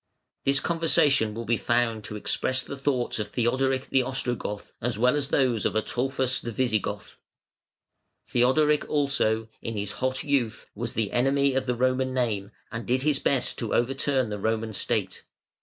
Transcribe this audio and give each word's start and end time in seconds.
vii., 0.45 0.51
43.] 0.51 0.51
This 0.53 0.59
conversation 0.59 1.33
will 1.35 1.45
be 1.45 1.57
found 1.57 2.03
to 2.05 2.15
express 2.15 2.63
the 2.63 2.75
thoughts 2.75 3.19
of 3.19 3.29
Theodoric 3.29 3.85
the 3.91 4.01
Ostrogoth, 4.01 4.71
as 4.81 4.97
well 4.97 5.15
as 5.15 5.27
those 5.27 5.63
of 5.63 5.75
Ataulfus 5.75 6.41
the 6.41 6.51
Visigoth, 6.51 7.17
Theodoric 8.25 8.89
also, 8.89 9.47
in 9.61 9.77
his 9.77 9.91
hot 9.91 10.23
youth, 10.23 10.65
was 10.73 10.93
the 10.95 11.11
enemy 11.11 11.53
of 11.53 11.67
the 11.67 11.75
Roman 11.75 12.15
name 12.15 12.49
and 12.71 12.87
did 12.87 13.03
his 13.03 13.19
best 13.19 13.59
to 13.59 13.75
overturn 13.75 14.29
the 14.29 14.39
Roman 14.39 14.73
State. 14.73 15.23